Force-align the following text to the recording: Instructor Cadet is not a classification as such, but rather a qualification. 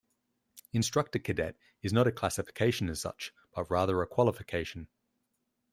Instructor 0.73 1.19
Cadet 1.19 1.59
is 1.83 1.93
not 1.93 2.07
a 2.07 2.11
classification 2.11 2.89
as 2.89 2.99
such, 2.99 3.35
but 3.53 3.69
rather 3.69 4.01
a 4.01 4.07
qualification. 4.07 4.87